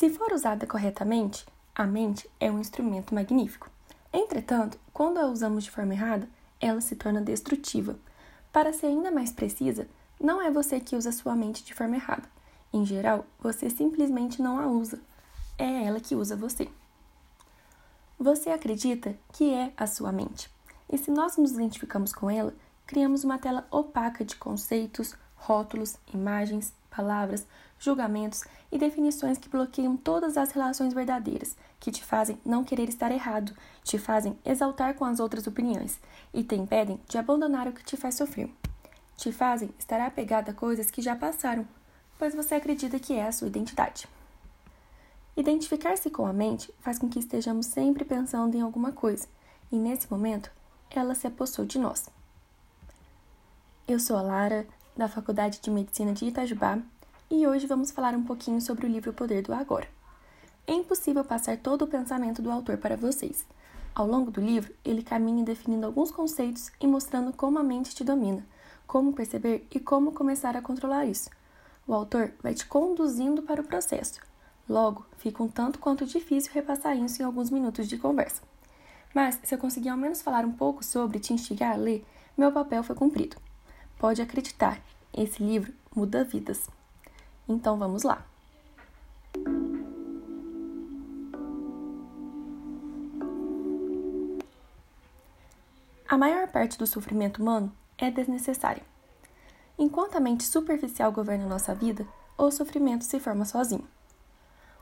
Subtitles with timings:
[0.00, 3.68] Se for usada corretamente, a mente é um instrumento magnífico.
[4.10, 6.26] Entretanto, quando a usamos de forma errada,
[6.58, 7.98] ela se torna destrutiva.
[8.50, 9.86] Para ser ainda mais precisa,
[10.18, 12.26] não é você que usa sua mente de forma errada.
[12.72, 14.98] Em geral, você simplesmente não a usa.
[15.58, 16.66] É ela que usa você.
[18.18, 20.50] Você acredita que é a sua mente.
[20.90, 22.54] E se nós nos identificamos com ela,
[22.86, 27.46] criamos uma tela opaca de conceitos, rótulos, imagens, palavras,
[27.80, 33.10] julgamentos e definições que bloqueiam todas as relações verdadeiras, que te fazem não querer estar
[33.10, 35.98] errado, te fazem exaltar com as outras opiniões
[36.32, 38.54] e te impedem de abandonar o que te faz sofrer.
[39.16, 41.66] Te fazem estar apegado a coisas que já passaram,
[42.18, 44.06] pois você acredita que é a sua identidade.
[45.36, 49.26] Identificar-se com a mente faz com que estejamos sempre pensando em alguma coisa,
[49.72, 50.50] e nesse momento
[50.90, 52.10] ela se apossou de nós.
[53.88, 54.66] Eu sou a Lara,
[54.96, 56.78] da Faculdade de Medicina de Itajubá,
[57.30, 59.86] e hoje vamos falar um pouquinho sobre o livro O Poder do Agora.
[60.66, 63.46] É impossível passar todo o pensamento do autor para vocês.
[63.94, 68.02] Ao longo do livro, ele caminha definindo alguns conceitos e mostrando como a mente te
[68.02, 68.44] domina,
[68.84, 71.30] como perceber e como começar a controlar isso.
[71.86, 74.20] O autor vai te conduzindo para o processo.
[74.68, 78.42] Logo, fica um tanto quanto difícil repassar isso em alguns minutos de conversa.
[79.14, 82.04] Mas, se eu conseguir ao menos falar um pouco sobre te instigar a ler,
[82.36, 83.36] meu papel foi cumprido.
[83.98, 84.80] Pode acreditar,
[85.12, 86.68] esse livro muda vidas.
[87.50, 88.24] Então vamos lá.
[96.08, 98.84] A maior parte do sofrimento humano é desnecessária.
[99.76, 102.06] Enquanto a mente superficial governa nossa vida,
[102.38, 103.86] o sofrimento se forma sozinho.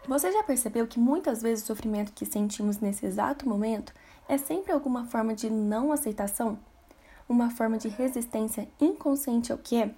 [0.06, 3.94] Você já percebeu que muitas vezes o sofrimento que sentimos nesse exato momento
[4.28, 6.58] é sempre alguma forma de não aceitação?
[7.26, 9.94] Uma forma de resistência inconsciente ao que é?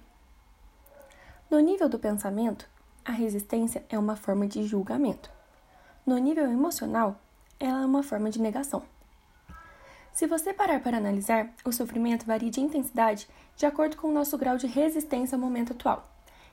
[1.51, 2.65] No nível do pensamento,
[3.03, 5.29] a resistência é uma forma de julgamento.
[6.05, 7.19] No nível emocional,
[7.59, 8.83] ela é uma forma de negação.
[10.13, 14.37] Se você parar para analisar, o sofrimento varia de intensidade de acordo com o nosso
[14.37, 16.09] grau de resistência ao momento atual.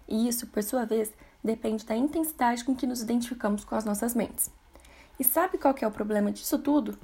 [0.08, 1.12] E isso, por sua vez,
[1.44, 4.50] depende da intensidade com que nos identificamos com as nossas mentes.
[5.16, 6.98] E sabe qual é o problema disso tudo?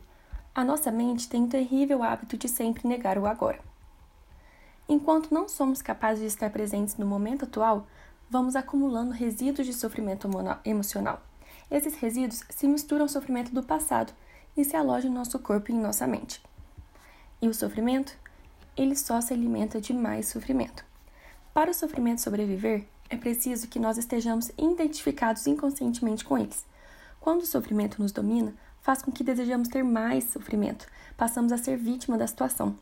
[0.52, 3.60] A nossa mente tem um terrível hábito de sempre negar o agora.
[4.94, 7.84] Enquanto não somos capazes de estar presentes no momento atual,
[8.30, 10.30] vamos acumulando resíduos de sofrimento
[10.64, 11.20] emocional.
[11.68, 14.12] Esses resíduos se misturam ao sofrimento do passado
[14.56, 16.40] e se alojam em nosso corpo e em nossa mente.
[17.42, 18.16] E o sofrimento?
[18.76, 20.84] Ele só se alimenta de mais sofrimento.
[21.52, 26.64] Para o sofrimento sobreviver, é preciso que nós estejamos identificados inconscientemente com eles.
[27.18, 31.76] Quando o sofrimento nos domina, faz com que desejamos ter mais sofrimento, passamos a ser
[31.76, 32.78] vítima da situação.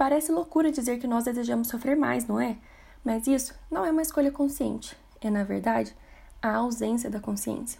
[0.00, 2.56] Parece loucura dizer que nós desejamos sofrer mais, não é?
[3.04, 5.94] Mas isso não é uma escolha consciente, é, na verdade,
[6.40, 7.78] a ausência da consciência.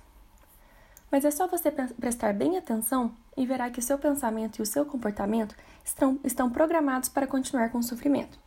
[1.10, 4.66] Mas é só você prestar bem atenção e verá que o seu pensamento e o
[4.66, 8.38] seu comportamento estão, estão programados para continuar com o sofrimento.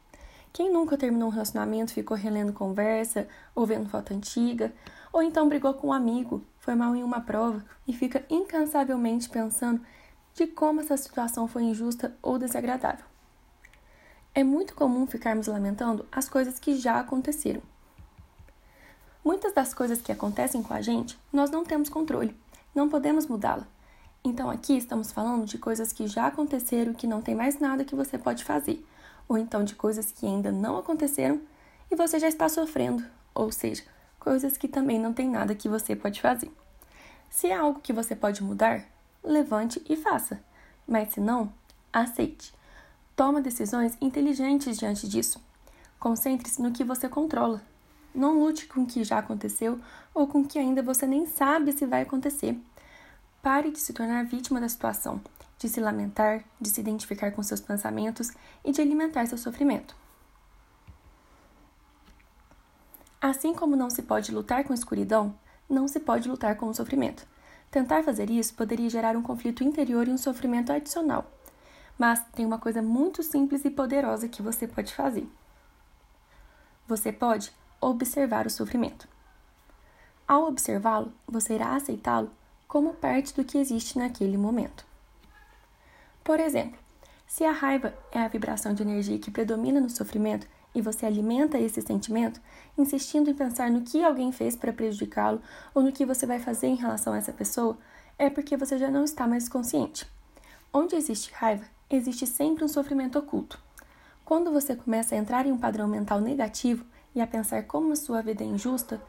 [0.53, 4.71] Quem nunca terminou um relacionamento ficou relendo conversa, ou vendo foto antiga,
[5.11, 9.81] ou então brigou com um amigo, foi mal em uma prova e fica incansavelmente pensando
[10.35, 13.12] de como essa situação foi injusta ou desagradável.
[14.35, 17.61] É muito comum ficarmos lamentando as coisas que já aconteceram.
[19.23, 22.35] Muitas das coisas que acontecem com a gente, nós não temos controle,
[22.73, 23.67] não podemos mudá-la.
[24.23, 27.85] Então aqui estamos falando de coisas que já aconteceram e que não tem mais nada
[27.85, 28.83] que você pode fazer,
[29.27, 31.39] ou então de coisas que ainda não aconteceram
[31.91, 33.05] e você já está sofrendo,
[33.35, 33.83] ou seja,
[34.19, 36.51] coisas que também não tem nada que você pode fazer.
[37.29, 38.83] Se é algo que você pode mudar,
[39.23, 40.43] levante e faça,
[40.87, 41.53] mas se não,
[41.93, 42.51] aceite.
[43.15, 45.39] Toma decisões inteligentes diante disso.
[45.99, 47.61] Concentre-se no que você controla.
[48.13, 49.79] Não lute com o que já aconteceu
[50.13, 52.59] ou com o que ainda você nem sabe se vai acontecer.
[53.41, 55.21] Pare de se tornar vítima da situação,
[55.59, 58.31] de se lamentar, de se identificar com seus pensamentos
[58.63, 59.95] e de alimentar seu sofrimento.
[63.21, 65.33] Assim como não se pode lutar com a escuridão,
[65.69, 67.25] não se pode lutar com o sofrimento.
[67.69, 71.31] Tentar fazer isso poderia gerar um conflito interior e um sofrimento adicional.
[71.97, 75.29] Mas tem uma coisa muito simples e poderosa que você pode fazer.
[76.87, 79.07] Você pode observar o sofrimento.
[80.27, 82.31] Ao observá-lo, você irá aceitá-lo
[82.67, 84.85] como parte do que existe naquele momento.
[86.23, 86.79] Por exemplo,
[87.27, 91.59] se a raiva é a vibração de energia que predomina no sofrimento e você alimenta
[91.59, 92.41] esse sentimento,
[92.77, 95.41] insistindo em pensar no que alguém fez para prejudicá-lo
[95.73, 97.77] ou no que você vai fazer em relação a essa pessoa,
[98.17, 100.07] é porque você já não está mais consciente.
[100.71, 103.59] Onde existe raiva, existe sempre um sofrimento oculto.
[104.25, 107.95] Quando você começa a entrar em um padrão mental negativo e a pensar como a
[107.95, 109.01] sua vida é injusta,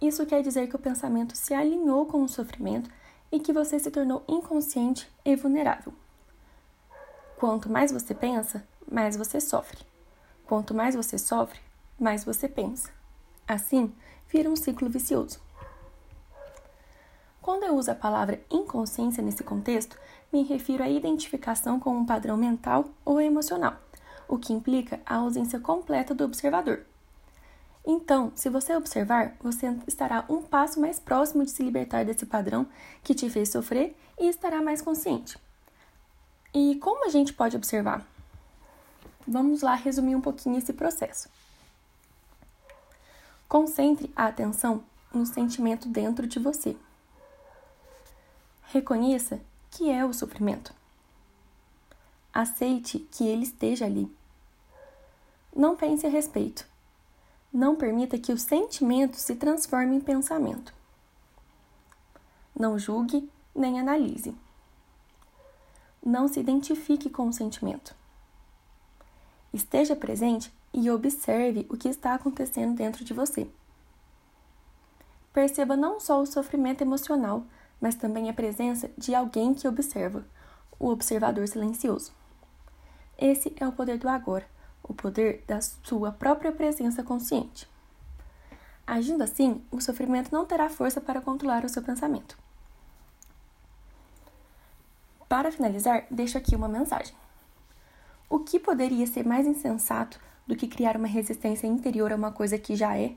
[0.00, 2.88] Isso quer dizer que o pensamento se alinhou com o sofrimento
[3.32, 5.92] e que você se tornou inconsciente e vulnerável.
[7.36, 9.78] Quanto mais você pensa, mais você sofre.
[10.46, 11.60] Quanto mais você sofre,
[11.98, 12.90] mais você pensa.
[13.46, 13.92] Assim,
[14.28, 15.40] vira um ciclo vicioso.
[17.42, 19.98] Quando eu uso a palavra inconsciência nesse contexto,
[20.32, 23.76] me refiro à identificação com um padrão mental ou emocional,
[24.26, 26.84] o que implica a ausência completa do observador.
[27.86, 32.66] Então, se você observar, você estará um passo mais próximo de se libertar desse padrão
[33.02, 35.38] que te fez sofrer e estará mais consciente.
[36.52, 38.06] E como a gente pode observar?
[39.26, 41.28] Vamos lá resumir um pouquinho esse processo.
[43.48, 46.76] Concentre a atenção no sentimento dentro de você.
[48.64, 49.40] Reconheça
[49.78, 50.74] que é o sofrimento.
[52.34, 54.12] Aceite que ele esteja ali.
[55.54, 56.66] Não pense a respeito.
[57.52, 60.74] Não permita que o sentimento se transforme em pensamento.
[62.58, 64.34] Não julgue nem analise.
[66.04, 67.94] Não se identifique com o sentimento.
[69.54, 73.48] Esteja presente e observe o que está acontecendo dentro de você.
[75.32, 77.44] Perceba não só o sofrimento emocional,
[77.80, 80.24] mas também a presença de alguém que observa,
[80.78, 82.12] o observador silencioso.
[83.16, 84.46] Esse é o poder do agora
[84.88, 87.68] o poder da sua própria presença consciente.
[88.86, 92.38] Agindo assim, o sofrimento não terá força para controlar o seu pensamento.
[95.28, 97.14] Para finalizar, deixo aqui uma mensagem.
[98.30, 102.58] O que poderia ser mais insensato do que criar uma resistência interior a uma coisa
[102.58, 103.14] que já é?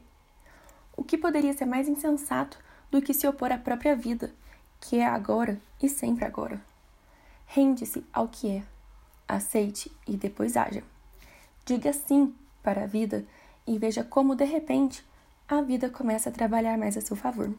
[0.96, 2.60] O que poderia ser mais insensato
[2.90, 4.34] do que se opor à própria vida,
[4.82, 6.62] que é agora e sempre agora?
[7.46, 8.64] Rende-se ao que é,
[9.28, 10.84] aceite e depois haja.
[11.66, 13.26] Diga sim para a vida
[13.66, 15.06] e veja como, de repente,
[15.48, 17.54] a vida começa a trabalhar mais a seu favor.